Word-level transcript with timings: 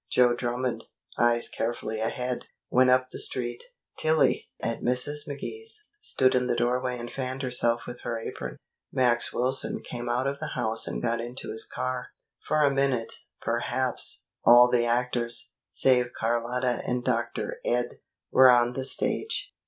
Joe 0.09 0.33
Drummond, 0.33 0.85
eyes 1.19 1.47
carefully 1.47 1.99
ahead, 1.99 2.45
went 2.71 2.89
up 2.89 3.11
the 3.11 3.19
Street. 3.19 3.63
Tillie, 3.99 4.49
at 4.59 4.81
Mrs. 4.81 5.27
McKee's, 5.27 5.85
stood 6.01 6.33
in 6.33 6.47
the 6.47 6.55
doorway 6.55 6.97
and 6.97 7.11
fanned 7.11 7.43
herself 7.43 7.81
with 7.85 8.01
her 8.01 8.17
apron. 8.19 8.57
Max 8.91 9.31
Wilson 9.31 9.83
came 9.83 10.09
out 10.09 10.25
of 10.25 10.39
the 10.39 10.53
house 10.57 10.87
and 10.87 11.03
got 11.03 11.21
into 11.21 11.51
his 11.51 11.67
car. 11.67 12.09
For 12.39 12.61
a 12.63 12.73
minute, 12.73 13.13
perhaps, 13.41 14.25
all 14.43 14.71
the 14.71 14.85
actors, 14.87 15.51
save 15.69 16.13
Carlotta 16.13 16.81
and 16.83 17.03
Dr. 17.05 17.59
Ed, 17.63 17.99
were 18.31 18.49
on 18.49 18.73
the 18.73 18.83
stage. 18.85 19.53